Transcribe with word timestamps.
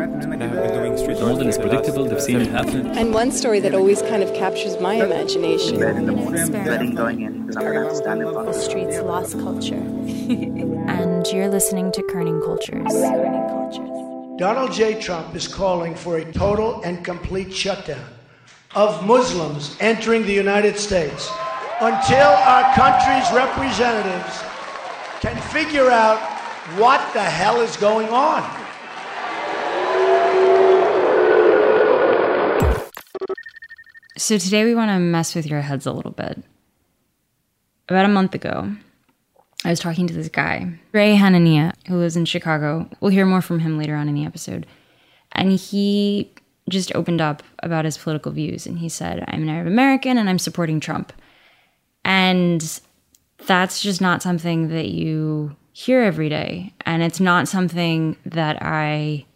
and 0.00 0.42
I 0.42 0.46
have 0.46 0.52
been 0.52 0.72
doing 0.72 0.96
street 0.96 1.18
art. 1.18 1.38
More 1.38 1.52
predictable, 1.52 2.04
they've 2.04 2.20
seen 2.20 2.40
it 2.40 2.48
happen. 2.48 2.86
And 2.98 3.12
one 3.12 3.30
story 3.32 3.60
that 3.60 3.74
always 3.74 4.02
kind 4.02 4.22
of 4.22 4.32
captures 4.34 4.78
my 4.80 4.94
imagination. 4.94 5.80
The 5.80 6.12
morning, 6.12 6.52
betting 6.52 6.94
going 6.94 7.22
in 7.22 7.46
because 7.46 7.56
I'm 7.56 7.74
not 7.74 7.96
standing 7.96 8.32
The 8.32 8.52
streets 8.52 8.98
lost 8.98 9.38
culture. 9.38 9.74
and 9.74 11.26
you're 11.28 11.48
listening 11.48 11.92
to 11.92 12.02
Kerning 12.04 12.42
Cultures. 12.44 12.92
Donald 14.38 14.72
J. 14.72 15.00
Trump 15.00 15.34
is 15.34 15.48
calling 15.48 15.94
for 15.94 16.18
a 16.18 16.32
total 16.32 16.80
and 16.82 17.04
complete 17.04 17.52
shutdown 17.52 18.06
of 18.74 19.04
Muslims 19.04 19.76
entering 19.80 20.22
the 20.22 20.32
United 20.32 20.78
States 20.78 21.28
until 21.80 22.28
our 22.28 22.72
country's 22.74 23.30
representatives 23.32 24.42
can 25.20 25.36
figure 25.50 25.90
out 25.90 26.18
what 26.78 27.00
the 27.12 27.22
hell 27.22 27.60
is 27.60 27.76
going 27.76 28.08
on. 28.08 28.67
So 34.18 34.36
today 34.36 34.64
we 34.64 34.74
want 34.74 34.90
to 34.90 34.98
mess 34.98 35.36
with 35.36 35.46
your 35.46 35.60
heads 35.60 35.86
a 35.86 35.92
little 35.92 36.10
bit. 36.10 36.42
About 37.88 38.04
a 38.04 38.08
month 38.08 38.34
ago, 38.34 38.74
I 39.64 39.70
was 39.70 39.78
talking 39.78 40.08
to 40.08 40.12
this 40.12 40.28
guy, 40.28 40.76
Ray 40.90 41.16
Hanania, 41.16 41.72
who 41.86 41.98
lives 41.98 42.16
in 42.16 42.24
Chicago. 42.24 42.90
We'll 42.98 43.12
hear 43.12 43.24
more 43.24 43.40
from 43.40 43.60
him 43.60 43.78
later 43.78 43.94
on 43.94 44.08
in 44.08 44.16
the 44.16 44.24
episode. 44.24 44.66
And 45.30 45.52
he 45.52 46.32
just 46.68 46.92
opened 46.96 47.20
up 47.20 47.44
about 47.62 47.84
his 47.84 47.96
political 47.96 48.32
views 48.32 48.66
and 48.66 48.80
he 48.80 48.88
said, 48.88 49.24
I'm 49.28 49.42
an 49.42 49.48
Arab 49.48 49.68
American 49.68 50.18
and 50.18 50.28
I'm 50.28 50.40
supporting 50.40 50.80
Trump. 50.80 51.12
And 52.04 52.80
that's 53.46 53.80
just 53.80 54.00
not 54.00 54.20
something 54.20 54.66
that 54.70 54.88
you 54.88 55.54
hear 55.72 56.02
every 56.02 56.28
day. 56.28 56.74
And 56.84 57.04
it's 57.04 57.20
not 57.20 57.46
something 57.46 58.16
that 58.26 58.58
I 58.62 59.26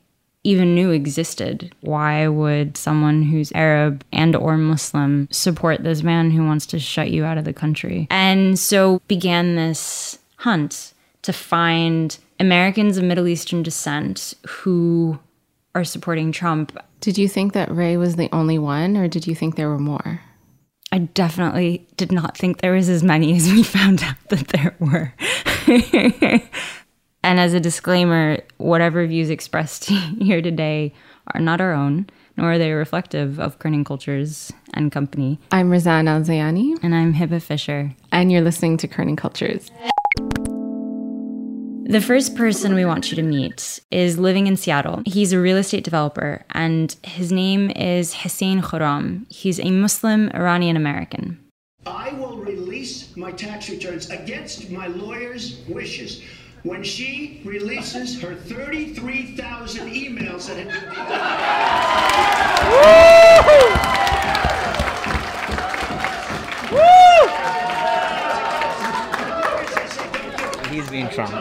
even 0.45 0.75
knew 0.75 0.91
existed. 0.91 1.75
Why 1.81 2.27
would 2.29 2.77
someone 2.77 3.23
who's 3.23 3.53
Arab 3.53 4.05
and 4.13 4.35
or 4.35 4.57
Muslim 4.57 5.29
support 5.31 5.83
this 5.83 6.03
man 6.03 6.31
who 6.31 6.45
wants 6.45 6.67
to 6.67 6.79
shut 6.79 7.11
you 7.11 7.25
out 7.25 7.39
of 7.39 7.45
the 7.45 7.53
country? 7.53 8.07
And 8.11 8.59
so 8.59 9.01
began 9.09 9.57
this 9.57 10.19
hunt 10.37 10.95
to 11.23 11.33
find 11.33 12.19
Americans 12.41 12.99
of 12.99 13.05
Middle 13.05 13.29
Eastern 13.29 13.63
descent 13.63 14.35
who 14.47 15.19
are 15.75 15.85
supporting 15.85 16.33
Trump. 16.33 16.77
Did 17.01 17.17
you 17.19 17.29
think 17.29 17.53
that 17.53 17.71
Ray 17.71 17.97
was 17.97 18.17
the 18.17 18.29
only 18.33 18.59
one 18.59 18.97
or 18.97 19.09
did 19.09 19.27
you 19.27 19.35
think 19.35 19.55
there 19.55 19.69
were 19.69 19.79
more? 19.79 20.23
I 20.91 20.99
definitely 20.99 21.87
did 21.97 22.13
not 22.13 22.37
think 22.37 22.61
there 22.61 22.75
was 22.75 22.89
as 22.91 23.03
many 23.03 23.35
as 23.35 23.51
we 23.51 23.63
found 23.63 24.03
out 24.03 24.17
that 24.29 24.49
there 24.49 24.75
were. 24.79 25.15
And 27.25 27.39
as 27.39 27.55
a 27.55 27.61
disclaimer, 27.61 28.39
whatever 28.59 29.07
views 29.07 29.31
expressed 29.31 29.85
here 30.21 30.43
today 30.43 30.93
are 31.29 31.41
not 31.41 31.61
our 31.61 31.73
own, 31.73 32.09
nor 32.37 32.53
are 32.53 32.59
they 32.59 32.73
reflective 32.73 33.39
of 33.39 33.59
Kerning 33.61 33.87
Cultures 33.87 34.53
and 34.75 34.91
Company. 34.91 35.39
I'm 35.53 35.71
Razan 35.71 36.09
Al 36.09 36.23
Zayani. 36.23 36.77
And 36.83 36.95
I'm 36.95 37.15
Hebah 37.15 37.43
Fisher. 37.43 37.95
And 38.11 38.33
you're 38.33 38.43
listening 38.43 38.77
to 38.79 38.89
Kerning 38.89 39.17
Cultures. 39.17 39.71
The 41.85 42.01
first 42.01 42.35
person 42.35 42.75
we 42.75 42.85
want 42.85 43.11
you 43.11 43.17
to 43.17 43.23
meet 43.23 43.81
is 43.91 44.19
living 44.19 44.47
in 44.47 44.57
Seattle. 44.57 45.03
He's 45.05 45.33
a 45.33 45.41
real 45.41 45.59
estate 45.59 45.85
developer, 45.85 46.45
and 46.51 46.97
his 47.03 47.31
name 47.31 47.71
is 47.71 48.15
Hussein 48.15 48.63
Khurram. 48.63 49.31
He's 49.31 49.61
a 49.61 49.71
Muslim 49.71 50.31
Iranian 50.31 50.77
American. 50.77 51.39
I 51.87 52.13
will 52.15 52.39
release 52.39 53.15
my 53.17 53.33
tax 53.33 53.69
returns 53.69 54.09
against 54.11 54.71
my 54.71 54.87
lawyer's 54.87 55.61
wishes 55.69 56.23
when 56.63 56.85
she 56.85 57.41
releases 57.45 58.21
her 58.21 58.35
33,000 58.35 59.89
emails 59.89 60.47
that 60.47 60.59
have 60.59 60.69
been 60.69 60.83
He's 70.73 70.89
being 70.89 71.09
Trump. 71.11 71.33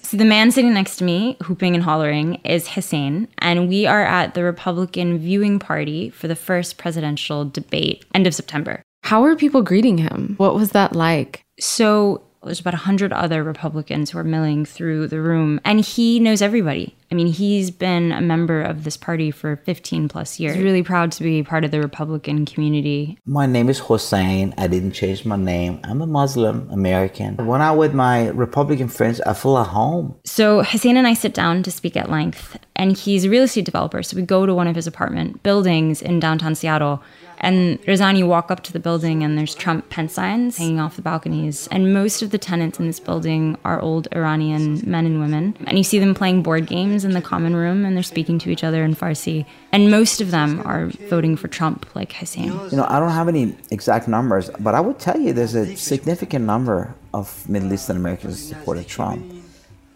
So 0.00 0.16
the 0.16 0.24
man 0.24 0.52
sitting 0.52 0.72
next 0.72 0.96
to 0.98 1.04
me, 1.04 1.36
hooping 1.42 1.74
and 1.74 1.82
hollering, 1.82 2.36
is 2.36 2.68
Hussein, 2.68 3.26
and 3.38 3.68
we 3.68 3.86
are 3.86 4.04
at 4.04 4.34
the 4.34 4.44
Republican 4.44 5.18
viewing 5.18 5.58
party 5.58 6.10
for 6.10 6.28
the 6.28 6.36
first 6.36 6.78
presidential 6.78 7.44
debate, 7.44 8.04
end 8.14 8.26
of 8.26 8.34
September. 8.34 8.82
How 9.02 9.20
were 9.20 9.36
people 9.36 9.62
greeting 9.62 9.98
him? 9.98 10.36
What 10.38 10.54
was 10.54 10.70
that 10.70 10.94
like? 10.94 11.45
So 11.58 12.22
there's 12.44 12.60
about 12.60 12.74
100 12.74 13.12
other 13.12 13.42
Republicans 13.42 14.10
who 14.10 14.18
are 14.18 14.24
milling 14.24 14.64
through 14.64 15.08
the 15.08 15.20
room, 15.20 15.60
and 15.64 15.80
he 15.80 16.20
knows 16.20 16.40
everybody. 16.42 16.96
I 17.10 17.14
mean, 17.14 17.28
he's 17.28 17.70
been 17.70 18.12
a 18.12 18.20
member 18.20 18.62
of 18.62 18.84
this 18.84 18.96
party 18.96 19.30
for 19.30 19.56
15 19.64 20.08
plus 20.08 20.40
years. 20.40 20.54
He's 20.54 20.64
really 20.64 20.82
proud 20.82 21.12
to 21.12 21.22
be 21.22 21.42
part 21.42 21.64
of 21.64 21.70
the 21.70 21.80
Republican 21.80 22.46
community. 22.46 23.18
My 23.26 23.46
name 23.46 23.68
is 23.68 23.78
Hussein. 23.78 24.54
I 24.58 24.66
didn't 24.66 24.92
change 24.92 25.24
my 25.24 25.36
name. 25.36 25.80
I'm 25.84 26.02
a 26.02 26.06
Muslim 26.06 26.68
American. 26.70 27.36
When 27.46 27.60
I'm 27.60 27.76
with 27.76 27.94
my 27.94 28.28
Republican 28.28 28.88
friends, 28.88 29.20
I 29.20 29.34
feel 29.34 29.58
at 29.58 29.68
home. 29.68 30.16
So 30.24 30.62
Hussein 30.62 30.96
and 30.96 31.06
I 31.06 31.14
sit 31.14 31.34
down 31.34 31.62
to 31.64 31.70
speak 31.70 31.96
at 31.96 32.10
length, 32.10 32.58
and 32.74 32.96
he's 32.96 33.24
a 33.24 33.30
real 33.30 33.44
estate 33.44 33.64
developer. 33.64 34.02
So 34.02 34.16
we 34.16 34.22
go 34.22 34.46
to 34.46 34.54
one 34.54 34.66
of 34.66 34.76
his 34.76 34.86
apartment 34.86 35.42
buildings 35.42 36.02
in 36.02 36.20
downtown 36.20 36.54
Seattle 36.54 37.02
and 37.38 37.78
you 38.18 38.26
walk 38.26 38.50
up 38.50 38.62
to 38.64 38.72
the 38.72 38.80
building 38.80 39.22
and 39.22 39.38
there's 39.38 39.54
Trump 39.54 39.88
Pence 39.90 40.14
signs 40.14 40.56
hanging 40.56 40.80
off 40.80 40.96
the 40.96 41.02
balconies. 41.02 41.68
And 41.70 41.92
most 41.92 42.22
of 42.22 42.30
the 42.30 42.38
tenants 42.38 42.78
in 42.78 42.86
this 42.86 43.00
building 43.00 43.56
are 43.64 43.80
old 43.80 44.08
Iranian 44.12 44.82
men 44.88 45.06
and 45.06 45.20
women. 45.20 45.56
And 45.66 45.78
you 45.78 45.84
see 45.84 45.98
them 45.98 46.14
playing 46.14 46.42
board 46.42 46.66
games 46.66 47.04
in 47.04 47.12
the 47.12 47.22
common 47.22 47.54
room 47.54 47.84
and 47.84 47.96
they're 47.96 48.02
speaking 48.02 48.38
to 48.40 48.50
each 48.50 48.64
other 48.64 48.84
in 48.84 48.94
Farsi. 48.94 49.46
And 49.72 49.90
most 49.90 50.20
of 50.20 50.30
them 50.30 50.62
are 50.64 50.86
voting 51.08 51.36
for 51.36 51.48
Trump, 51.48 51.94
like 51.94 52.12
Hussein. 52.12 52.52
You 52.70 52.76
know, 52.76 52.86
I 52.88 52.98
don't 52.98 53.10
have 53.10 53.28
any 53.28 53.54
exact 53.70 54.08
numbers, 54.08 54.50
but 54.58 54.74
I 54.74 54.80
would 54.80 54.98
tell 54.98 55.18
you 55.20 55.32
there's 55.32 55.54
a 55.54 55.76
significant 55.76 56.44
number 56.44 56.94
of 57.12 57.48
Middle 57.48 57.72
Eastern 57.72 57.96
Americans 57.96 58.40
who 58.40 58.54
supported 58.54 58.86
Trump, 58.86 59.24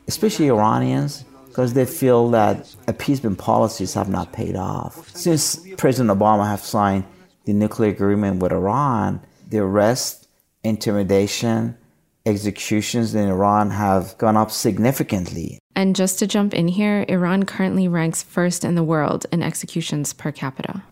especially 0.06 0.48
Iranians 0.48 1.24
because 1.48 1.72
they 1.72 1.84
feel 1.84 2.30
that 2.30 2.72
appeasement 2.86 3.38
policies 3.38 3.94
have 3.94 4.08
not 4.08 4.32
paid 4.32 4.54
off. 4.54 5.08
Since 5.16 5.66
President 5.76 6.16
Obama 6.16 6.46
have 6.46 6.60
signed 6.60 7.04
the 7.50 7.58
nuclear 7.58 7.90
agreement 7.90 8.40
with 8.40 8.52
Iran, 8.52 9.20
the 9.48 9.58
arrest, 9.58 10.28
intimidation, 10.62 11.76
executions 12.24 13.14
in 13.14 13.28
Iran 13.28 13.70
have 13.70 14.16
gone 14.18 14.36
up 14.36 14.50
significantly. 14.50 15.58
And 15.74 15.96
just 15.96 16.18
to 16.18 16.26
jump 16.26 16.54
in 16.54 16.68
here, 16.68 17.04
Iran 17.08 17.44
currently 17.44 17.88
ranks 17.88 18.22
first 18.22 18.64
in 18.64 18.74
the 18.74 18.82
world 18.82 19.26
in 19.32 19.42
executions 19.42 20.12
per 20.12 20.30
capita. 20.30 20.82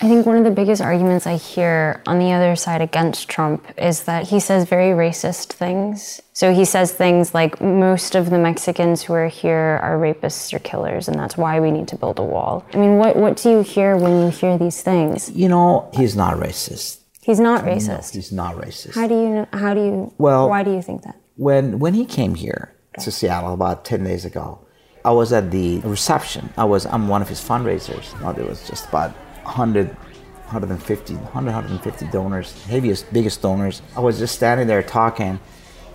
I 0.00 0.06
think 0.06 0.26
one 0.26 0.36
of 0.36 0.44
the 0.44 0.52
biggest 0.52 0.80
arguments 0.80 1.26
I 1.26 1.36
hear 1.36 2.02
on 2.06 2.20
the 2.20 2.30
other 2.30 2.54
side 2.54 2.80
against 2.80 3.28
Trump 3.28 3.66
is 3.76 4.04
that 4.04 4.28
he 4.28 4.38
says 4.38 4.68
very 4.68 4.92
racist 4.96 5.52
things. 5.52 6.20
So 6.32 6.54
he 6.54 6.64
says 6.64 6.92
things 6.92 7.34
like 7.34 7.60
most 7.60 8.14
of 8.14 8.30
the 8.30 8.38
Mexicans 8.38 9.02
who 9.02 9.14
are 9.14 9.26
here 9.26 9.80
are 9.82 9.98
rapists 9.98 10.52
or 10.52 10.60
killers, 10.60 11.08
and 11.08 11.18
that's 11.18 11.36
why 11.36 11.58
we 11.58 11.72
need 11.72 11.88
to 11.88 11.96
build 11.96 12.20
a 12.20 12.22
wall. 12.22 12.64
I 12.72 12.76
mean, 12.76 12.98
what, 12.98 13.16
what 13.16 13.38
do 13.38 13.50
you 13.50 13.62
hear 13.62 13.96
when 13.96 14.22
you 14.22 14.30
hear 14.30 14.56
these 14.56 14.82
things? 14.82 15.32
You 15.32 15.48
know, 15.48 15.90
he's 15.92 16.14
not 16.14 16.36
racist. 16.36 17.00
He's 17.20 17.40
not 17.40 17.64
racist. 17.64 18.14
No, 18.14 18.18
he's 18.20 18.32
not 18.32 18.54
racist. 18.54 18.94
How 18.94 19.08
do 19.08 19.14
you 19.14 19.46
how 19.52 19.74
do 19.74 19.80
you 19.84 20.14
well 20.16 20.48
why 20.48 20.62
do 20.62 20.72
you 20.72 20.80
think 20.80 21.02
that? 21.02 21.16
When 21.36 21.78
when 21.78 21.92
he 21.92 22.06
came 22.06 22.34
here 22.34 22.74
to 23.00 23.10
Seattle 23.10 23.52
about 23.52 23.84
ten 23.84 24.02
days 24.04 24.24
ago, 24.24 24.64
I 25.04 25.10
was 25.10 25.30
at 25.32 25.50
the 25.50 25.80
reception. 25.80 26.50
I 26.56 26.64
was 26.64 26.86
I'm 26.86 27.08
one 27.08 27.20
of 27.20 27.28
his 27.28 27.40
fundraisers. 27.40 28.18
Now 28.22 28.32
there 28.32 28.46
was 28.46 28.66
just 28.66 28.88
about 28.88 29.12
100 29.48 29.88
150 29.88 31.14
100 31.14 31.52
150 31.52 32.06
donors 32.08 32.64
heaviest 32.64 33.10
biggest 33.12 33.42
donors. 33.42 33.82
I 33.96 34.00
was 34.00 34.18
just 34.18 34.34
standing 34.34 34.66
there 34.66 34.82
talking. 34.82 35.40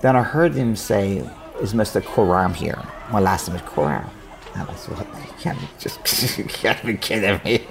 Then 0.02 0.16
i 0.16 0.24
heard 0.24 0.54
him 0.54 0.76
say 0.76 1.18
is 1.62 1.74
mr 1.74 2.02
Khurram 2.02 2.54
here? 2.54 2.82
My 3.12 3.20
last 3.20 3.48
name 3.48 3.58
is 3.58 3.62
Khurram 3.64 4.10
and 4.56 4.70
i 4.70 4.76
said 4.76 4.98
you 4.98 5.34
can't 5.40 5.60
just 5.80 6.38
you 6.38 6.46
can't 6.46 6.84
be 6.86 6.96
kidding 6.96 7.40
me. 7.44 7.66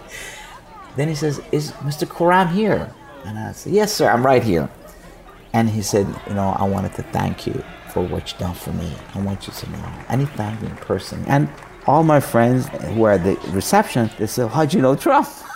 Then 0.97 1.09
he 1.09 1.15
says 1.15 1.41
is 1.53 1.73
mr 1.89 2.07
Khurram 2.07 2.51
here? 2.53 2.93
And 3.25 3.39
i 3.39 3.53
said 3.53 3.73
yes 3.73 3.93
sir 3.93 4.09
i'm 4.09 4.25
right 4.25 4.43
here. 4.43 4.69
And 5.53 5.69
he 5.69 5.83
said 5.83 6.07
you 6.29 6.35
know 6.35 6.49
i 6.59 6.65
wanted 6.65 6.95
to 6.95 7.03
thank 7.03 7.47
you 7.47 7.63
for 7.93 8.03
what 8.03 8.31
you've 8.31 8.41
done 8.41 8.55
for 8.55 8.73
me. 8.73 8.91
I 9.15 9.21
want 9.21 9.47
you 9.47 9.53
to 9.53 9.71
know 9.71 9.85
and 10.09 10.21
he 10.21 10.27
thanked 10.39 10.63
me 10.63 10.69
in 10.71 10.77
person 10.77 11.25
and 11.27 11.49
all 11.87 12.03
my 12.05 12.21
friends 12.21 12.69
who 12.69 13.01
were 13.01 13.11
at 13.13 13.25
the 13.25 13.35
reception 13.51 14.09
they 14.19 14.27
said 14.27 14.49
how'd 14.49 14.73
you 14.73 14.81
know 14.81 14.95
trump 14.95 15.29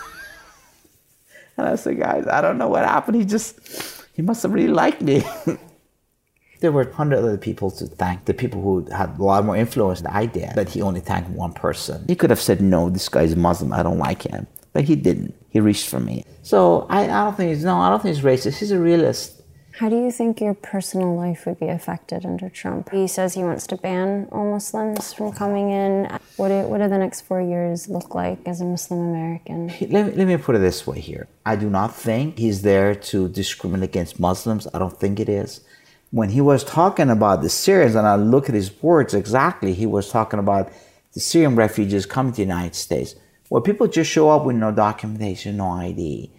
and 1.57 1.67
I 1.67 1.75
said, 1.75 1.99
guys, 1.99 2.27
I 2.27 2.41
don't 2.41 2.57
know 2.57 2.67
what 2.67 2.85
happened. 2.85 3.17
He 3.17 3.25
just, 3.25 4.05
he 4.13 4.21
must 4.21 4.43
have 4.43 4.53
really 4.53 4.73
liked 4.73 5.01
me. 5.01 5.23
there 6.59 6.71
were 6.71 6.83
100 6.83 7.17
other 7.17 7.37
people 7.37 7.71
to 7.71 7.85
thank, 7.87 8.25
the 8.25 8.33
people 8.33 8.61
who 8.61 8.85
had 8.91 9.17
a 9.19 9.23
lot 9.23 9.45
more 9.45 9.55
influence 9.55 10.01
than 10.01 10.11
I 10.11 10.25
did, 10.25 10.51
but 10.55 10.69
he 10.69 10.81
only 10.81 11.01
thanked 11.01 11.29
one 11.29 11.53
person. 11.53 12.05
He 12.07 12.15
could 12.15 12.29
have 12.29 12.41
said, 12.41 12.61
no, 12.61 12.89
this 12.89 13.09
guy's 13.09 13.35
Muslim, 13.35 13.73
I 13.73 13.83
don't 13.83 13.99
like 13.99 14.23
him. 14.23 14.47
But 14.73 14.83
he 14.83 14.95
didn't. 14.95 15.33
He 15.49 15.59
reached 15.59 15.87
for 15.87 15.99
me. 15.99 16.23
So 16.43 16.85
I, 16.89 17.03
I 17.03 17.23
don't 17.23 17.35
think 17.35 17.49
he's, 17.49 17.63
no, 17.63 17.79
I 17.79 17.89
don't 17.89 18.01
think 18.01 18.15
he's 18.15 18.23
racist. 18.23 18.59
He's 18.59 18.71
a 18.71 18.79
realist. 18.79 19.36
How 19.79 19.89
do 19.89 19.95
you 19.95 20.11
think 20.11 20.41
your 20.41 20.55
personal 20.55 21.15
life 21.15 21.45
would 21.45 21.59
be 21.59 21.67
affected 21.67 22.25
under 22.25 22.49
Trump? 22.49 22.89
He 22.89 23.05
says 23.05 23.35
he 23.35 23.43
wants 23.43 23.67
to 23.67 23.77
ban 23.77 24.27
all 24.31 24.49
Muslims 24.53 25.13
from 25.13 25.31
coming 25.31 25.69
in. 25.69 26.05
What 26.35 26.47
do, 26.47 26.61
what 26.63 26.79
do 26.79 26.89
the 26.89 26.97
next 26.97 27.21
four 27.21 27.41
years 27.41 27.87
look 27.87 28.15
like 28.15 28.39
as 28.47 28.59
a 28.59 28.65
Muslim 28.65 28.99
American? 29.01 29.67
Let, 29.67 30.07
me, 30.07 30.11
let 30.13 30.27
me 30.27 30.37
put 30.37 30.55
it 30.55 30.59
this 30.59 30.87
way 30.87 30.99
here. 30.99 31.27
I 31.45 31.55
do 31.55 31.69
not 31.69 31.95
think 31.95 32.39
he's 32.39 32.63
there 32.63 32.95
to 32.95 33.29
discriminate 33.29 33.89
against 33.89 34.19
Muslims. 34.19 34.67
I 34.73 34.79
don't 34.79 34.97
think 34.99 35.19
it 35.19 35.29
is. 35.29 35.61
When 36.09 36.29
he 36.29 36.41
was 36.41 36.63
talking 36.63 37.11
about 37.11 37.43
the 37.43 37.49
Syrians, 37.49 37.93
and 37.93 38.07
I 38.07 38.15
look 38.15 38.49
at 38.49 38.55
his 38.55 38.81
words 38.81 39.13
exactly, 39.13 39.73
he 39.73 39.85
was 39.85 40.09
talking 40.09 40.39
about 40.39 40.71
the 41.13 41.19
Syrian 41.19 41.55
refugees 41.55 42.07
coming 42.07 42.31
to 42.31 42.37
the 42.37 42.41
United 42.41 42.73
States. 42.73 43.13
Well, 43.51 43.61
people 43.61 43.85
just 43.85 44.09
show 44.09 44.31
up 44.31 44.43
with 44.43 44.55
no 44.55 44.71
documentation, 44.71 45.57
no 45.57 45.69
ID 45.69 46.31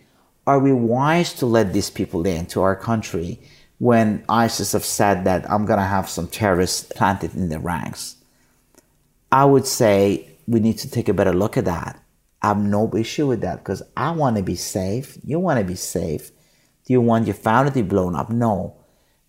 are 0.49 0.59
we 0.59 0.73
wise 0.73 1.35
to 1.35 1.45
let 1.45 1.75
these 1.75 1.91
people 1.91 2.25
into 2.25 2.63
our 2.63 2.75
country 2.75 3.39
when 3.77 4.25
ISIS 4.31 4.73
have 4.73 4.85
said 4.85 5.25
that 5.25 5.49
I'm 5.51 5.67
going 5.67 5.79
to 5.79 5.85
have 5.85 6.09
some 6.09 6.27
terrorists 6.27 6.91
planted 6.91 7.35
in 7.35 7.51
the 7.51 7.59
ranks? 7.59 8.17
I 9.31 9.45
would 9.45 9.67
say 9.67 10.27
we 10.47 10.59
need 10.59 10.79
to 10.79 10.91
take 10.91 11.11
a 11.11 11.13
better 11.13 11.35
look 11.35 11.59
at 11.59 11.67
that. 11.67 12.03
I 12.41 12.49
have 12.49 12.57
no 12.57 12.91
issue 12.97 13.27
with 13.27 13.43
that 13.43 13.59
because 13.59 13.83
I 13.95 14.13
want 14.13 14.39
to 14.39 14.43
be 14.43 14.57
safe. 14.57 15.19
You 15.23 15.39
want 15.39 15.59
to 15.59 15.67
be 15.67 15.75
safe. 15.75 16.31
Do 16.87 16.95
you 16.95 17.03
want 17.03 17.27
your 17.27 17.35
family 17.35 17.71
to 17.71 17.75
be 17.75 17.83
blown 17.83 18.17
up? 18.17 18.31
No. 18.31 18.75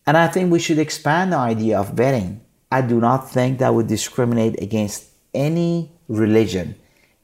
And 0.08 0.16
I 0.16 0.30
think 0.30 0.50
we 0.50 0.60
should 0.60 0.80
expand 0.80 1.34
the 1.34 1.38
idea 1.38 1.78
of 1.78 1.96
vetting. 1.96 2.40
I 2.72 2.80
do 2.80 3.02
not 3.02 3.30
think 3.30 3.60
that 3.60 3.74
would 3.74 3.88
discriminate 3.88 4.62
against 4.62 5.10
any 5.34 5.92
religion. 6.08 6.76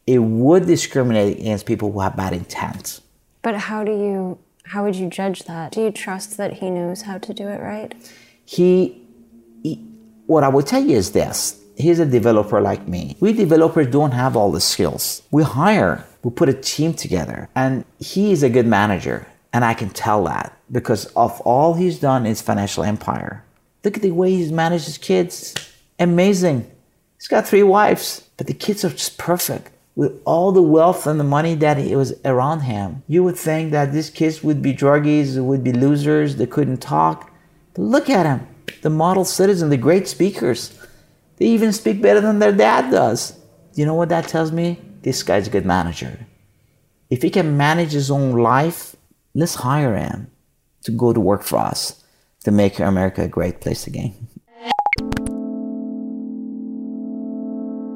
It 0.05 0.19
would 0.19 0.65
discriminate 0.65 1.39
against 1.39 1.65
people 1.65 1.93
who 1.93 2.01
have 2.01 2.17
bad 2.17 2.33
intent. 2.33 2.99
But 3.45 3.57
how 3.69 3.83
do 3.83 3.91
you 3.91 4.39
how 4.63 4.83
would 4.85 4.95
you 4.95 5.07
judge 5.07 5.43
that? 5.43 5.71
Do 5.71 5.79
you 5.79 5.91
trust 5.91 6.37
that 6.37 6.53
he 6.53 6.71
knows 6.71 7.03
how 7.03 7.19
to 7.19 7.31
do 7.31 7.47
it 7.47 7.61
right? 7.61 7.93
He, 8.43 8.99
he 9.61 9.75
what 10.25 10.43
I 10.43 10.47
would 10.47 10.65
tell 10.65 10.83
you 10.83 10.97
is 10.97 11.11
this. 11.11 11.61
He's 11.77 11.99
a 11.99 12.07
developer 12.07 12.59
like 12.59 12.87
me. 12.87 13.15
We 13.19 13.33
developers 13.33 13.85
don't 13.85 14.13
have 14.13 14.35
all 14.35 14.51
the 14.51 14.59
skills. 14.59 15.21
We 15.29 15.43
hire, 15.43 16.03
we 16.23 16.31
put 16.31 16.49
a 16.49 16.53
team 16.53 16.95
together, 16.95 17.47
and 17.55 17.85
he 17.99 18.31
is 18.31 18.41
a 18.41 18.49
good 18.49 18.65
manager. 18.65 19.27
And 19.53 19.63
I 19.63 19.75
can 19.75 19.91
tell 19.91 20.23
that 20.23 20.57
because 20.71 21.05
of 21.15 21.39
all 21.41 21.75
he's 21.75 21.99
done 21.99 22.25
his 22.25 22.41
financial 22.41 22.83
empire. 22.83 23.43
Look 23.83 23.97
at 23.97 24.01
the 24.01 24.09
way 24.09 24.31
he's 24.31 24.51
managed 24.51 24.85
his 24.85 24.97
kids. 24.97 25.53
Amazing. 25.99 26.65
He's 27.19 27.27
got 27.27 27.47
three 27.47 27.61
wives, 27.61 28.27
but 28.37 28.47
the 28.47 28.55
kids 28.55 28.83
are 28.83 28.89
just 28.89 29.19
perfect 29.19 29.69
with 29.95 30.21
all 30.25 30.51
the 30.51 30.61
wealth 30.61 31.07
and 31.07 31.19
the 31.19 31.23
money 31.23 31.55
that 31.55 31.77
it 31.77 31.95
was 31.95 32.13
around 32.25 32.61
him, 32.61 33.03
you 33.07 33.23
would 33.23 33.37
think 33.37 33.71
that 33.71 33.93
these 33.93 34.09
kids 34.09 34.43
would 34.43 34.61
be 34.61 34.73
druggies, 34.73 35.41
would 35.41 35.63
be 35.63 35.71
losers, 35.71 36.35
they 36.35 36.45
couldn't 36.45 36.81
talk. 36.81 37.31
But 37.73 37.83
look 37.83 38.09
at 38.09 38.25
him, 38.25 38.47
the 38.81 38.89
model 38.89 39.23
citizen, 39.23 39.69
the 39.69 39.77
great 39.77 40.07
speakers. 40.07 40.77
They 41.37 41.45
even 41.47 41.71
speak 41.71 42.01
better 42.01 42.21
than 42.21 42.39
their 42.39 42.51
dad 42.51 42.91
does. 42.91 43.39
You 43.73 43.85
know 43.85 43.93
what 43.93 44.09
that 44.09 44.27
tells 44.27 44.51
me? 44.51 44.79
This 45.01 45.23
guy's 45.23 45.47
a 45.47 45.51
good 45.51 45.65
manager. 45.65 46.27
If 47.09 47.21
he 47.21 47.29
can 47.29 47.57
manage 47.57 47.91
his 47.91 48.11
own 48.11 48.33
life, 48.33 48.95
let's 49.33 49.55
hire 49.55 49.95
him 49.95 50.31
to 50.83 50.91
go 50.91 51.13
to 51.13 51.19
work 51.19 51.43
for 51.43 51.57
us 51.57 52.03
to 52.43 52.51
make 52.51 52.79
America 52.79 53.23
a 53.23 53.27
great 53.27 53.61
place 53.61 53.87
again. 53.87 54.27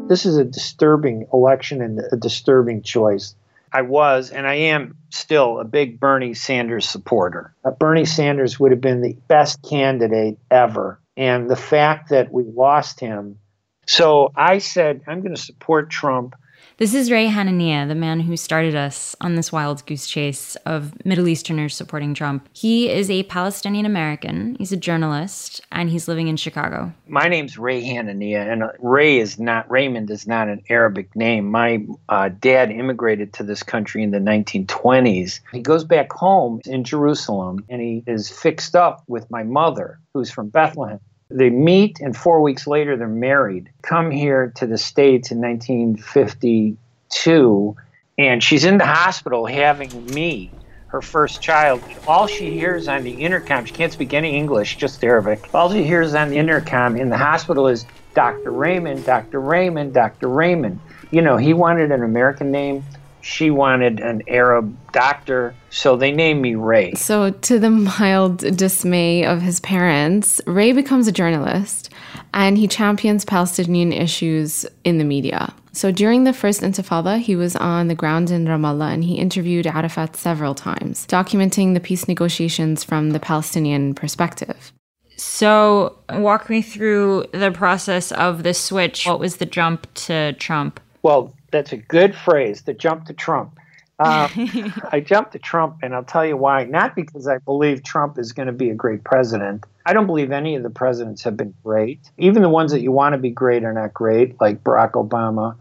This 0.09 0.25
is 0.25 0.37
a 0.37 0.43
disturbing 0.43 1.27
election 1.31 1.81
and 1.81 2.01
a 2.11 2.17
disturbing 2.17 2.81
choice. 2.81 3.35
I 3.71 3.83
was, 3.83 4.31
and 4.31 4.47
I 4.47 4.55
am 4.55 4.97
still, 5.11 5.59
a 5.59 5.63
big 5.63 5.99
Bernie 5.99 6.33
Sanders 6.33 6.89
supporter. 6.89 7.53
Uh, 7.63 7.69
Bernie 7.71 8.05
Sanders 8.05 8.59
would 8.59 8.71
have 8.71 8.81
been 8.81 9.01
the 9.01 9.15
best 9.27 9.61
candidate 9.61 10.39
ever. 10.49 10.99
And 11.15 11.47
the 11.47 11.55
fact 11.55 12.09
that 12.09 12.33
we 12.33 12.43
lost 12.43 12.99
him. 12.99 13.37
So 13.85 14.31
I 14.35 14.57
said, 14.57 15.01
I'm 15.07 15.21
going 15.21 15.35
to 15.35 15.41
support 15.41 15.91
Trump 15.91 16.35
this 16.79 16.93
is 16.93 17.11
Ray 17.11 17.27
Hanania, 17.27 17.85
the 17.89 17.93
man 17.93 18.21
who 18.21 18.37
started 18.37 18.73
us 18.73 19.13
on 19.19 19.35
this 19.35 19.51
wild 19.51 19.85
goose 19.85 20.07
chase 20.07 20.55
of 20.65 20.93
Middle 21.05 21.27
Easterners 21.27 21.75
supporting 21.75 22.13
Trump. 22.13 22.47
He 22.53 22.89
is 22.89 23.09
a 23.09 23.23
Palestinian 23.23 23.85
American, 23.85 24.55
he's 24.55 24.71
a 24.71 24.77
journalist, 24.77 25.59
and 25.73 25.89
he's 25.89 26.07
living 26.07 26.29
in 26.29 26.37
Chicago. 26.37 26.93
My 27.05 27.27
name's 27.27 27.57
Ray 27.57 27.83
Hanania, 27.83 28.49
and 28.49 28.63
uh, 28.63 28.69
Ray 28.79 29.19
is 29.19 29.37
not, 29.37 29.69
Raymond 29.69 30.09
is 30.09 30.25
not 30.25 30.47
an 30.47 30.63
Arabic 30.69 31.13
name. 31.17 31.51
My 31.51 31.85
uh, 32.07 32.29
dad 32.29 32.71
immigrated 32.71 33.33
to 33.33 33.43
this 33.43 33.61
country 33.61 34.01
in 34.01 34.11
the 34.11 34.19
1920s. 34.19 35.41
He 35.51 35.59
goes 35.59 35.83
back 35.83 36.13
home 36.13 36.61
in 36.65 36.85
Jerusalem, 36.85 37.65
and 37.67 37.81
he 37.81 38.05
is 38.07 38.29
fixed 38.29 38.77
up 38.77 39.03
with 39.05 39.29
my 39.29 39.43
mother, 39.43 39.99
who's 40.13 40.31
from 40.31 40.47
Bethlehem. 40.47 41.01
They 41.31 41.51
meet, 41.51 41.99
and 41.99 42.17
four 42.17 42.41
weeks 42.41 42.65
later, 42.65 42.97
they're 42.97 43.07
married. 43.07 43.69
Come 43.83 44.09
here 44.09 44.51
to 44.55 44.65
the 44.65 44.79
States 44.79 45.29
in 45.29 45.39
1952, 45.39 47.75
and 48.17 48.43
she's 48.43 48.65
in 48.65 48.79
the 48.79 48.85
hospital 48.85 49.45
having 49.45 50.07
me, 50.07 50.49
her 50.87 51.03
first 51.03 51.39
child. 51.39 51.83
All 52.07 52.25
she 52.25 52.49
hears 52.51 52.87
on 52.87 53.03
the 53.03 53.11
intercom, 53.11 53.65
she 53.65 53.75
can't 53.75 53.93
speak 53.93 54.15
any 54.15 54.35
English, 54.35 54.77
just 54.77 55.03
Arabic. 55.03 55.53
All 55.53 55.71
she 55.71 55.83
hears 55.83 56.15
on 56.15 56.29
the 56.29 56.37
intercom 56.37 56.95
in 56.95 57.09
the 57.09 57.17
hospital 57.17 57.67
is 57.67 57.85
Dr. 58.15 58.49
Raymond, 58.49 59.05
Dr. 59.05 59.39
Raymond, 59.39 59.93
Dr. 59.93 60.29
Raymond. 60.29 60.79
You 61.11 61.21
know, 61.21 61.37
he 61.37 61.53
wanted 61.53 61.91
an 61.91 62.01
American 62.01 62.49
name 62.51 62.83
she 63.21 63.51
wanted 63.51 63.99
an 63.99 64.23
Arab 64.27 64.75
doctor, 64.91 65.53
so 65.69 65.95
they 65.95 66.11
named 66.11 66.41
me 66.41 66.55
Ray. 66.55 66.93
So, 66.93 67.31
to 67.31 67.59
the 67.59 67.69
mild 67.69 68.37
dismay 68.55 69.25
of 69.25 69.41
his 69.41 69.59
parents, 69.59 70.41
Ray 70.45 70.71
becomes 70.71 71.07
a 71.07 71.11
journalist 71.11 71.89
and 72.33 72.57
he 72.57 72.67
champions 72.67 73.25
Palestinian 73.25 73.91
issues 73.91 74.65
in 74.83 74.97
the 74.97 75.03
media. 75.03 75.53
So, 75.71 75.91
during 75.91 76.23
the 76.23 76.33
first 76.33 76.61
Intifada, 76.61 77.19
he 77.19 77.35
was 77.35 77.55
on 77.55 77.87
the 77.87 77.95
ground 77.95 78.31
in 78.31 78.45
Ramallah 78.45 78.93
and 78.93 79.03
he 79.03 79.15
interviewed 79.15 79.67
Arafat 79.67 80.15
several 80.15 80.55
times, 80.55 81.05
documenting 81.07 81.73
the 81.73 81.79
peace 81.79 82.07
negotiations 82.07 82.83
from 82.83 83.11
the 83.11 83.19
Palestinian 83.19 83.93
perspective. 83.93 84.73
So, 85.17 85.99
walk 86.13 86.49
me 86.49 86.61
through 86.61 87.25
the 87.33 87.51
process 87.51 88.11
of 88.13 88.43
the 88.43 88.53
switch. 88.53 89.05
What 89.05 89.19
was 89.19 89.37
the 89.37 89.45
jump 89.45 89.93
to 90.05 90.33
Trump? 90.33 90.79
Well, 91.01 91.33
that's 91.51 91.71
a 91.71 91.77
good 91.77 92.15
phrase, 92.15 92.63
the 92.63 92.73
jump 92.73 93.05
to 93.05 93.13
Trump. 93.13 93.59
Uh, 93.99 94.29
I 94.91 95.01
jumped 95.05 95.33
to 95.33 95.39
Trump, 95.39 95.79
and 95.83 95.93
I'll 95.93 96.03
tell 96.03 96.25
you 96.25 96.37
why. 96.37 96.63
Not 96.63 96.95
because 96.95 97.27
I 97.27 97.37
believe 97.39 97.83
Trump 97.83 98.17
is 98.17 98.31
going 98.31 98.47
to 98.47 98.53
be 98.53 98.69
a 98.69 98.75
great 98.75 99.03
president. 99.03 99.65
I 99.85 99.93
don't 99.93 100.05
believe 100.05 100.31
any 100.31 100.55
of 100.55 100.63
the 100.63 100.69
presidents 100.69 101.23
have 101.23 101.35
been 101.35 101.53
great. 101.63 102.09
Even 102.17 102.41
the 102.41 102.49
ones 102.49 102.71
that 102.71 102.81
you 102.81 102.91
want 102.91 103.13
to 103.13 103.17
be 103.17 103.29
great 103.29 103.63
are 103.63 103.73
not 103.73 103.93
great, 103.93 104.39
like 104.39 104.63
Barack 104.63 104.91
Obama. 104.91 105.55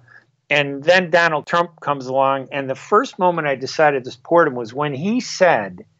And 0.50 0.84
then 0.84 1.10
Donald 1.10 1.46
Trump 1.46 1.80
comes 1.80 2.06
along, 2.06 2.48
and 2.52 2.70
the 2.70 2.74
first 2.74 3.18
moment 3.18 3.48
I 3.48 3.56
decided 3.56 4.04
to 4.04 4.10
support 4.10 4.48
him 4.48 4.54
was 4.54 4.72
when 4.72 4.94
he 4.94 5.20
said– 5.20 5.84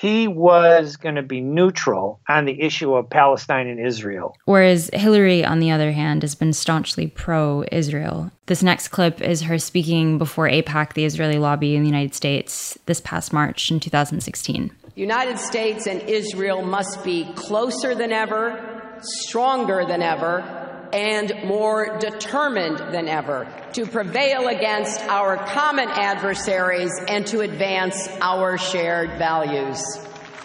he 0.00 0.28
was 0.28 0.96
going 0.96 1.16
to 1.16 1.22
be 1.22 1.40
neutral 1.40 2.20
on 2.28 2.44
the 2.44 2.60
issue 2.60 2.94
of 2.94 3.10
Palestine 3.10 3.66
and 3.66 3.84
Israel. 3.84 4.36
Whereas 4.44 4.90
Hillary, 4.92 5.44
on 5.44 5.58
the 5.58 5.70
other 5.70 5.92
hand, 5.92 6.22
has 6.22 6.34
been 6.34 6.52
staunchly 6.52 7.08
pro 7.08 7.64
Israel. 7.72 8.30
This 8.46 8.62
next 8.62 8.88
clip 8.88 9.20
is 9.20 9.42
her 9.42 9.58
speaking 9.58 10.18
before 10.18 10.48
AIPAC, 10.48 10.92
the 10.94 11.04
Israeli 11.04 11.38
lobby 11.38 11.74
in 11.74 11.82
the 11.82 11.88
United 11.88 12.14
States, 12.14 12.78
this 12.86 13.00
past 13.00 13.32
March 13.32 13.70
in 13.70 13.80
2016. 13.80 14.70
The 14.94 15.00
United 15.00 15.38
States 15.38 15.86
and 15.86 16.02
Israel 16.02 16.62
must 16.62 17.02
be 17.04 17.30
closer 17.34 17.94
than 17.94 18.12
ever, 18.12 18.98
stronger 19.00 19.84
than 19.84 20.02
ever, 20.02 20.67
and 20.92 21.32
more 21.44 21.98
determined 21.98 22.78
than 22.92 23.08
ever 23.08 23.46
to 23.72 23.86
prevail 23.86 24.48
against 24.48 25.00
our 25.02 25.36
common 25.36 25.88
adversaries 25.88 26.92
and 27.08 27.26
to 27.26 27.40
advance 27.40 28.08
our 28.20 28.58
shared 28.58 29.10
values. 29.18 29.82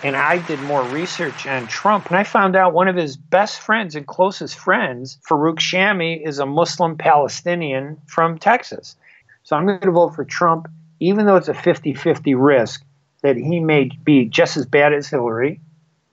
And 0.03 0.17
I 0.17 0.45
did 0.45 0.59
more 0.59 0.83
research 0.83 1.47
on 1.47 1.67
Trump, 1.67 2.07
and 2.07 2.17
I 2.17 2.25
found 2.25 2.57
out 2.57 2.73
one 2.73 2.89
of 2.89 2.95
his 2.97 3.15
best 3.15 3.61
friends 3.61 3.95
and 3.95 4.05
closest 4.05 4.59
friends, 4.59 5.17
Farouk 5.29 5.59
Shami, 5.59 6.27
is 6.27 6.39
a 6.39 6.45
Muslim 6.45 6.97
Palestinian 6.97 8.01
from 8.07 8.37
Texas. 8.37 8.97
So 9.43 9.55
I'm 9.55 9.65
going 9.65 9.79
to 9.79 9.91
vote 9.91 10.13
for 10.15 10.25
Trump, 10.25 10.67
even 10.99 11.25
though 11.25 11.37
it's 11.37 11.47
a 11.47 11.53
50 11.53 11.93
50 11.93 12.35
risk 12.35 12.83
that 13.21 13.37
he 13.37 13.61
may 13.61 13.89
be 14.03 14.25
just 14.25 14.57
as 14.57 14.65
bad 14.65 14.93
as 14.93 15.07
Hillary, 15.07 15.61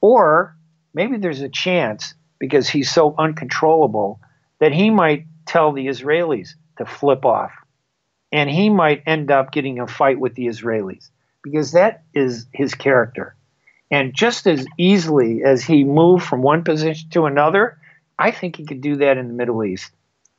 or 0.00 0.56
maybe 0.94 1.16
there's 1.16 1.40
a 1.40 1.48
chance 1.48 2.14
because 2.40 2.68
he's 2.68 2.90
so 2.90 3.14
uncontrollable 3.16 4.18
that 4.58 4.72
he 4.72 4.90
might 4.90 5.26
tell 5.46 5.72
the 5.72 5.86
Israelis 5.86 6.54
to 6.78 6.86
flip 6.86 7.24
off. 7.24 7.52
And 8.32 8.50
he 8.50 8.70
might 8.70 9.04
end 9.06 9.30
up 9.30 9.52
getting 9.52 9.78
a 9.78 9.86
fight 9.86 10.18
with 10.18 10.34
the 10.34 10.46
Israelis 10.46 11.10
because 11.42 11.72
that 11.72 12.02
is 12.14 12.46
his 12.52 12.74
character. 12.74 13.36
And 13.90 14.14
just 14.14 14.46
as 14.46 14.66
easily 14.78 15.42
as 15.44 15.64
he 15.64 15.84
moved 15.84 16.24
from 16.24 16.42
one 16.42 16.62
position 16.64 17.10
to 17.10 17.26
another, 17.26 17.78
I 18.18 18.30
think 18.30 18.56
he 18.56 18.66
could 18.66 18.80
do 18.80 18.96
that 18.96 19.18
in 19.18 19.28
the 19.28 19.34
Middle 19.34 19.64
East. 19.64 19.90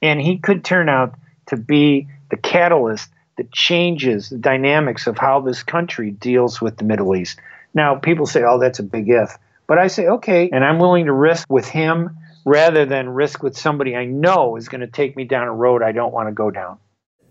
And 0.01 0.22
he 0.22 0.38
could 0.38 0.63
turn 0.63 0.89
out 0.89 1.15
to 1.48 1.58
be 1.58 2.08
the 2.29 2.38
catalyst 2.38 3.10
that 3.38 3.51
changes 3.51 4.29
the 4.29 4.38
dynamics 4.38 5.08
of 5.08 5.17
how 5.17 5.41
this 5.41 5.63
country 5.63 6.12
deals 6.12 6.62
with 6.62 6.77
the 6.77 6.84
Middle 6.84 7.15
East. 7.15 7.39
Now, 7.74 7.96
people 7.96 8.25
say, 8.25 8.43
oh, 8.43 8.60
that's 8.60 8.79
a 8.79 8.84
big 8.84 9.10
if. 9.10 9.38
But 9.71 9.79
I 9.79 9.87
say, 9.87 10.05
okay, 10.05 10.49
and 10.51 10.65
I'm 10.65 10.79
willing 10.79 11.05
to 11.05 11.13
risk 11.13 11.49
with 11.49 11.65
him 11.65 12.09
rather 12.45 12.85
than 12.85 13.07
risk 13.07 13.41
with 13.41 13.57
somebody 13.57 13.95
I 13.95 14.03
know 14.03 14.57
is 14.57 14.67
going 14.67 14.81
to 14.81 14.87
take 14.87 15.15
me 15.15 15.23
down 15.23 15.47
a 15.47 15.53
road 15.53 15.81
I 15.81 15.93
don't 15.93 16.11
want 16.11 16.27
to 16.27 16.33
go 16.33 16.51
down. 16.51 16.77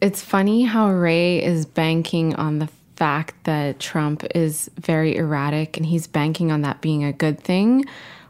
It's 0.00 0.22
funny 0.22 0.62
how 0.62 0.88
Ray 0.90 1.44
is 1.44 1.66
banking 1.66 2.34
on 2.36 2.58
the 2.58 2.70
fact 2.96 3.34
that 3.44 3.78
Trump 3.78 4.24
is 4.34 4.70
very 4.80 5.16
erratic 5.16 5.76
and 5.76 5.84
he's 5.84 6.06
banking 6.06 6.50
on 6.50 6.62
that 6.62 6.80
being 6.80 7.04
a 7.04 7.12
good 7.12 7.38
thing, 7.38 7.84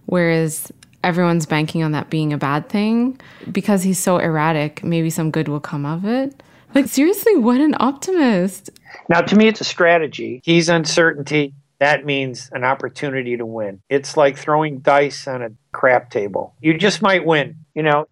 whereas 0.07 0.73
everyone's 1.05 1.47
banking 1.47 1.85
on 1.85 1.93
that 1.93 2.11
being 2.11 2.33
a 2.33 2.37
bad 2.37 2.69
thing. 2.69 3.17
Because 3.53 3.85
he's 3.85 4.01
so 4.01 4.19
erratic, 4.19 4.83
maybe 4.83 5.11
some 5.11 5.31
good 5.31 5.47
will 5.47 5.61
come 5.61 5.87
of 5.87 6.05
it. 6.05 6.43
Like, 6.75 6.89
seriously, 6.89 7.37
what 7.37 7.61
an 7.61 7.77
optimist. 7.79 8.71
Now, 9.09 9.21
to 9.21 9.37
me, 9.37 9.47
it's 9.47 9.61
a 9.61 9.65
strategy. 9.65 10.41
He's 10.43 10.69
uncertainty. 10.69 11.55
That 11.81 12.05
means 12.05 12.51
an 12.53 12.63
opportunity 12.63 13.37
to 13.39 13.47
win. 13.47 13.81
It's 13.89 14.17
like 14.17 14.37
throwing 14.37 14.81
dice 14.81 15.27
on 15.27 15.43
a 15.43 15.51
crap 15.73 16.11
table. 16.11 16.55
You 16.61 16.77
just 16.77 17.03
might 17.03 17.25
win, 17.25 17.57
you 17.75 17.83
know? 17.83 18.07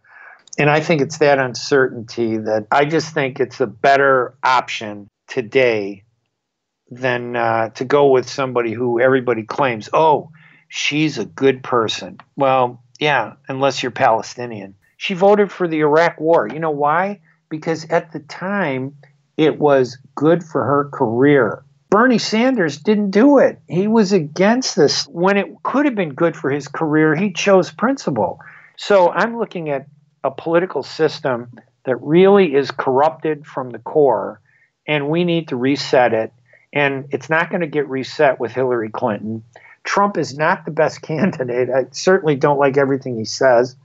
And 0.59 0.69
I 0.69 0.81
think 0.81 1.03
it's 1.03 1.19
that 1.19 1.39
uncertainty 1.39 2.39
that 2.39 2.67
I 2.73 2.87
just 2.87 3.15
think 3.15 3.39
it's 3.39 3.61
a 3.61 3.67
better 3.67 4.35
option 4.43 5.09
today 5.29 6.05
than 6.91 7.37
uh, 7.37 7.69
to 7.71 7.85
go 7.85 8.09
with 8.09 8.29
somebody 8.29 8.73
who 8.73 9.01
everybody 9.01 9.45
claims, 9.45 9.91
oh, 9.93 10.31
she's 10.69 11.19
a 11.19 11.27
good 11.27 11.63
person. 11.63 12.19
Well, 12.37 12.83
yeah, 12.99 13.35
unless 13.49 13.83
you're 13.83 13.93
Palestinian. 13.93 14.75
She 14.97 15.15
voted 15.15 15.53
for 15.53 15.69
the 15.69 15.81
Iraq 15.81 16.19
War. 16.19 16.49
You 16.49 16.59
know 16.59 16.71
why? 16.71 17.21
Because 17.51 17.85
at 17.91 18.13
the 18.13 18.21
time, 18.21 18.97
it 19.37 19.59
was 19.59 19.99
good 20.17 20.43
for 20.43 20.65
her 20.65 20.91
career. 20.93 21.65
Bernie 21.91 22.19
Sanders 22.19 22.77
didn't 22.79 23.11
do 23.11 23.39
it. 23.39 23.61
He 23.67 23.89
was 23.89 24.13
against 24.13 24.77
this. 24.77 25.07
When 25.07 25.39
it 25.39 25.63
could 25.63 25.87
have 25.87 25.95
been 25.95 26.15
good 26.15 26.37
for 26.37 26.51
his 26.51 26.69
career, 26.69 27.15
he 27.15 27.33
chose 27.33 27.71
principle. 27.71 28.41
So 28.77 29.11
I'm 29.11 29.39
looking 29.39 29.71
at 29.71 29.87
a 30.23 30.31
political 30.31 30.83
system 30.83 31.51
that 31.85 31.97
really 32.03 32.55
is 32.55 32.71
corrupted 32.71 33.47
from 33.47 33.71
the 33.71 33.79
core, 33.79 34.41
and 34.87 35.09
we 35.09 35.25
need 35.25 35.49
to 35.49 35.57
reset 35.57 36.13
it. 36.13 36.33
And 36.73 37.07
it's 37.11 37.31
not 37.31 37.49
going 37.49 37.63
to 37.63 37.67
get 37.67 37.89
reset 37.89 38.39
with 38.39 38.53
Hillary 38.53 38.91
Clinton. 38.91 39.43
Trump 39.85 40.19
is 40.19 40.37
not 40.37 40.67
the 40.67 40.71
best 40.71 41.01
candidate. 41.03 41.71
I 41.71 41.87
certainly 41.93 42.37
don't 42.37 42.59
like 42.59 42.77
everything 42.77 43.17
he 43.17 43.25
says, 43.25 43.77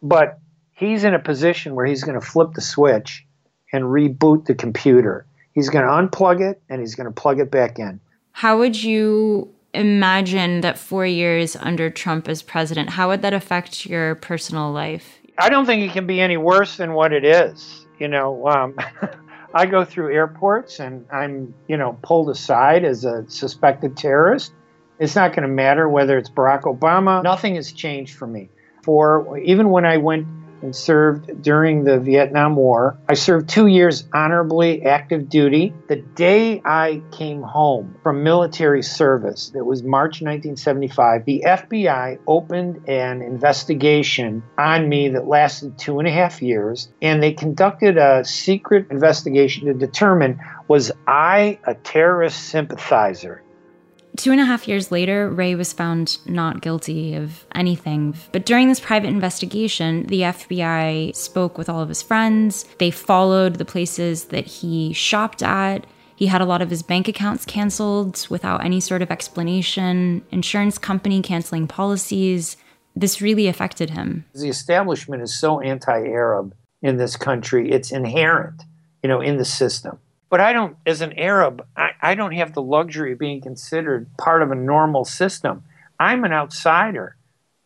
but 0.00 0.38
he's 0.72 1.02
in 1.02 1.14
a 1.14 1.18
position 1.18 1.74
where 1.74 1.86
he's 1.86 2.04
going 2.04 2.20
to 2.20 2.24
flip 2.24 2.52
the 2.52 2.60
switch 2.60 3.26
and 3.72 3.84
reboot 3.84 4.44
the 4.44 4.54
computer. 4.54 5.26
He's 5.58 5.70
going 5.70 5.84
to 5.84 5.90
unplug 5.90 6.40
it 6.40 6.62
and 6.68 6.80
he's 6.80 6.94
going 6.94 7.06
to 7.06 7.12
plug 7.12 7.40
it 7.40 7.50
back 7.50 7.80
in. 7.80 7.98
How 8.30 8.58
would 8.58 8.80
you 8.80 9.52
imagine 9.74 10.60
that 10.60 10.78
four 10.78 11.04
years 11.04 11.56
under 11.56 11.90
Trump 11.90 12.28
as 12.28 12.42
president, 12.42 12.90
how 12.90 13.08
would 13.08 13.22
that 13.22 13.32
affect 13.32 13.84
your 13.84 14.14
personal 14.14 14.70
life? 14.70 15.18
I 15.36 15.48
don't 15.48 15.66
think 15.66 15.82
it 15.82 15.92
can 15.92 16.06
be 16.06 16.20
any 16.20 16.36
worse 16.36 16.76
than 16.76 16.92
what 16.92 17.12
it 17.12 17.24
is. 17.24 17.86
You 17.98 18.06
know, 18.06 18.46
um, 18.46 18.76
I 19.54 19.66
go 19.66 19.84
through 19.84 20.14
airports 20.14 20.78
and 20.78 21.04
I'm, 21.10 21.52
you 21.66 21.76
know, 21.76 21.98
pulled 22.02 22.30
aside 22.30 22.84
as 22.84 23.04
a 23.04 23.28
suspected 23.28 23.96
terrorist. 23.96 24.52
It's 25.00 25.16
not 25.16 25.32
going 25.32 25.42
to 25.42 25.52
matter 25.52 25.88
whether 25.88 26.16
it's 26.16 26.30
Barack 26.30 26.62
Obama. 26.62 27.20
Nothing 27.24 27.56
has 27.56 27.72
changed 27.72 28.14
for 28.14 28.28
me. 28.28 28.48
For 28.84 29.36
even 29.38 29.70
when 29.70 29.84
I 29.84 29.96
went 29.96 30.28
and 30.62 30.74
served 30.74 31.42
during 31.42 31.84
the 31.84 31.98
Vietnam 31.98 32.56
War. 32.56 32.98
I 33.08 33.14
served 33.14 33.48
two 33.48 33.66
years 33.66 34.08
honorably 34.12 34.82
active 34.82 35.28
duty. 35.28 35.72
The 35.88 35.96
day 35.96 36.60
I 36.64 37.02
came 37.12 37.42
home 37.42 37.96
from 38.02 38.22
military 38.22 38.82
service, 38.82 39.52
it 39.54 39.64
was 39.64 39.82
March 39.82 40.20
1975, 40.22 41.24
the 41.24 41.44
FBI 41.46 42.18
opened 42.26 42.88
an 42.88 43.22
investigation 43.22 44.42
on 44.58 44.88
me 44.88 45.08
that 45.10 45.26
lasted 45.26 45.78
two 45.78 45.98
and 45.98 46.08
a 46.08 46.10
half 46.10 46.42
years, 46.42 46.88
and 47.02 47.22
they 47.22 47.32
conducted 47.32 47.96
a 47.96 48.24
secret 48.24 48.86
investigation 48.90 49.66
to 49.66 49.74
determine 49.74 50.40
was 50.68 50.92
I 51.06 51.58
a 51.64 51.74
terrorist 51.74 52.44
sympathizer? 52.44 53.42
Two 54.18 54.32
and 54.32 54.40
a 54.40 54.44
half 54.44 54.66
years 54.66 54.90
later, 54.90 55.30
Ray 55.30 55.54
was 55.54 55.72
found 55.72 56.18
not 56.26 56.60
guilty 56.60 57.14
of 57.14 57.46
anything. 57.54 58.16
But 58.32 58.46
during 58.46 58.66
this 58.68 58.80
private 58.80 59.06
investigation, 59.06 60.08
the 60.08 60.22
FBI 60.22 61.14
spoke 61.14 61.56
with 61.56 61.68
all 61.68 61.80
of 61.80 61.88
his 61.88 62.02
friends. 62.02 62.64
They 62.78 62.90
followed 62.90 63.54
the 63.54 63.64
places 63.64 64.24
that 64.26 64.44
he 64.44 64.92
shopped 64.92 65.40
at. 65.40 65.86
He 66.16 66.26
had 66.26 66.40
a 66.40 66.46
lot 66.46 66.62
of 66.62 66.68
his 66.68 66.82
bank 66.82 67.06
accounts 67.06 67.44
canceled 67.44 68.26
without 68.28 68.64
any 68.64 68.80
sort 68.80 69.02
of 69.02 69.12
explanation, 69.12 70.24
insurance 70.32 70.78
company 70.78 71.22
canceling 71.22 71.68
policies. 71.68 72.56
This 72.96 73.22
really 73.22 73.46
affected 73.46 73.90
him. 73.90 74.24
The 74.34 74.48
establishment 74.48 75.22
is 75.22 75.38
so 75.38 75.60
anti 75.60 75.96
Arab 75.96 76.56
in 76.82 76.96
this 76.96 77.14
country, 77.14 77.70
it's 77.70 77.92
inherent, 77.92 78.62
you 79.04 79.08
know, 79.08 79.20
in 79.20 79.36
the 79.36 79.44
system. 79.44 80.00
But 80.30 80.40
I 80.40 80.52
don't, 80.52 80.76
as 80.84 81.00
an 81.00 81.18
Arab, 81.18 81.66
I, 81.76 81.90
I 82.02 82.14
don't 82.14 82.32
have 82.32 82.52
the 82.52 82.62
luxury 82.62 83.12
of 83.12 83.18
being 83.18 83.40
considered 83.40 84.08
part 84.18 84.42
of 84.42 84.50
a 84.50 84.54
normal 84.54 85.04
system. 85.04 85.64
I'm 85.98 86.24
an 86.24 86.32
outsider. 86.32 87.16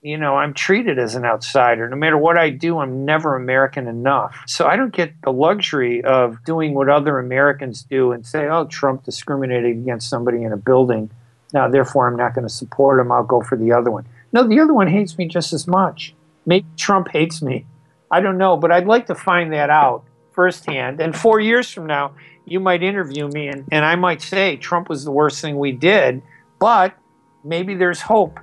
You 0.00 0.18
know, 0.18 0.36
I'm 0.36 0.52
treated 0.52 0.98
as 0.98 1.14
an 1.14 1.24
outsider. 1.24 1.88
No 1.88 1.96
matter 1.96 2.18
what 2.18 2.36
I 2.36 2.50
do, 2.50 2.78
I'm 2.78 3.04
never 3.04 3.36
American 3.36 3.86
enough. 3.86 4.36
So 4.46 4.66
I 4.66 4.74
don't 4.74 4.92
get 4.92 5.12
the 5.22 5.32
luxury 5.32 6.02
of 6.02 6.44
doing 6.44 6.74
what 6.74 6.88
other 6.88 7.18
Americans 7.20 7.84
do 7.84 8.10
and 8.10 8.26
say, 8.26 8.48
oh, 8.48 8.66
Trump 8.66 9.04
discriminated 9.04 9.76
against 9.76 10.08
somebody 10.08 10.42
in 10.42 10.52
a 10.52 10.56
building. 10.56 11.10
Now, 11.52 11.68
therefore, 11.68 12.08
I'm 12.08 12.16
not 12.16 12.34
going 12.34 12.46
to 12.46 12.52
support 12.52 12.98
him. 12.98 13.12
I'll 13.12 13.22
go 13.22 13.42
for 13.42 13.56
the 13.56 13.72
other 13.72 13.90
one. 13.90 14.06
No, 14.32 14.46
the 14.46 14.58
other 14.58 14.74
one 14.74 14.88
hates 14.88 15.18
me 15.18 15.28
just 15.28 15.52
as 15.52 15.68
much. 15.68 16.14
Maybe 16.46 16.66
Trump 16.76 17.08
hates 17.08 17.40
me. 17.42 17.66
I 18.10 18.20
don't 18.20 18.38
know, 18.38 18.56
but 18.56 18.72
I'd 18.72 18.86
like 18.86 19.06
to 19.06 19.14
find 19.14 19.52
that 19.52 19.70
out 19.70 20.04
firsthand. 20.32 21.00
And 21.00 21.14
four 21.14 21.38
years 21.38 21.70
from 21.70 21.86
now, 21.86 22.14
you 22.44 22.60
might 22.60 22.82
interview 22.82 23.28
me 23.28 23.48
and, 23.48 23.64
and 23.70 23.84
I 23.84 23.96
might 23.96 24.22
say 24.22 24.56
Trump 24.56 24.88
was 24.88 25.04
the 25.04 25.10
worst 25.10 25.40
thing 25.40 25.58
we 25.58 25.72
did, 25.72 26.22
but 26.58 26.96
maybe 27.44 27.74
there's 27.74 28.00
hope. 28.00 28.38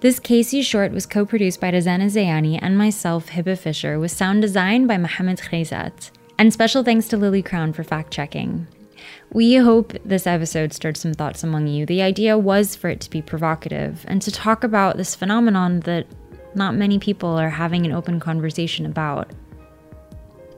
This 0.00 0.20
Casey 0.20 0.62
short 0.62 0.92
was 0.92 1.06
co 1.06 1.26
produced 1.26 1.60
by 1.60 1.72
Razan 1.72 2.00
Al 2.02 2.08
Zayani 2.08 2.58
and 2.62 2.78
myself, 2.78 3.30
Hebah 3.30 3.58
Fisher, 3.58 3.98
with 3.98 4.12
sound 4.12 4.42
design 4.42 4.86
by 4.86 4.96
Mohammed 4.96 5.38
Khezat. 5.38 6.12
And 6.38 6.52
special 6.52 6.84
thanks 6.84 7.08
to 7.08 7.16
Lily 7.16 7.42
Crown 7.42 7.72
for 7.72 7.82
fact 7.82 8.12
checking. 8.12 8.68
We 9.32 9.56
hope 9.56 9.92
this 10.04 10.26
episode 10.26 10.72
stirred 10.72 10.96
some 10.96 11.14
thoughts 11.14 11.42
among 11.42 11.66
you. 11.66 11.84
The 11.84 12.02
idea 12.02 12.38
was 12.38 12.76
for 12.76 12.88
it 12.88 13.00
to 13.00 13.10
be 13.10 13.20
provocative 13.20 14.04
and 14.06 14.22
to 14.22 14.30
talk 14.30 14.62
about 14.62 14.96
this 14.96 15.16
phenomenon 15.16 15.80
that 15.80 16.06
not 16.54 16.76
many 16.76 17.00
people 17.00 17.30
are 17.30 17.50
having 17.50 17.84
an 17.84 17.92
open 17.92 18.20
conversation 18.20 18.86
about. 18.86 19.32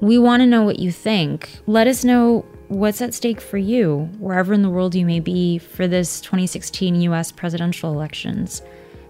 We 0.00 0.18
want 0.18 0.40
to 0.40 0.46
know 0.46 0.62
what 0.62 0.78
you 0.78 0.90
think. 0.92 1.58
Let 1.66 1.86
us 1.86 2.04
know 2.04 2.44
what's 2.68 3.02
at 3.02 3.14
stake 3.14 3.40
for 3.40 3.58
you, 3.58 4.08
wherever 4.18 4.54
in 4.54 4.62
the 4.62 4.70
world 4.70 4.94
you 4.94 5.04
may 5.04 5.20
be, 5.20 5.58
for 5.58 5.86
this 5.86 6.20
2016 6.20 7.00
US 7.02 7.32
presidential 7.32 7.92
elections. 7.92 8.62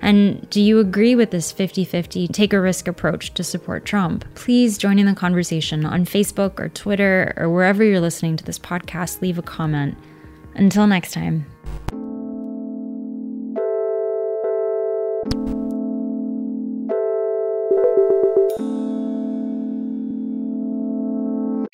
And 0.02 0.49
do 0.49 0.61
you 0.61 0.78
agree 0.78 1.14
with 1.14 1.30
this 1.30 1.52
50 1.52 1.85
50 1.85 2.28
take 2.28 2.52
a 2.52 2.61
risk 2.61 2.88
approach 2.88 3.35
to 3.35 3.44
support 3.44 3.85
Trump? 3.85 4.25
Please 4.35 4.78
join 4.78 4.99
in 4.99 5.06
the 5.06 5.14
conversation 5.14 5.85
on 5.85 6.06
Facebook 6.06 6.59
or 6.59 6.70
Twitter 6.70 7.35
or 7.37 7.50
wherever 7.50 7.85
you're 7.85 8.00
listening 8.00 8.37
to 8.38 8.44
this 8.44 8.59
podcast. 8.59 9.20
Leave 9.20 9.38
a 9.38 9.42
comment. 9.42 9.97
Until 10.54 10.87
next 10.87 11.12
time. 11.12 11.44